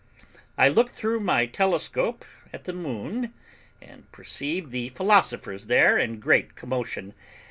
[0.57, 3.35] I looked through my telescope at the moon,
[3.79, 7.13] and perceived the philosophers there in great commotion.